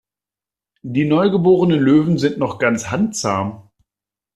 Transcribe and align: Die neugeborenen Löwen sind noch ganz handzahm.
Die 0.81 1.05
neugeborenen 1.05 1.79
Löwen 1.79 2.17
sind 2.17 2.39
noch 2.39 2.57
ganz 2.57 2.89
handzahm. 2.89 3.69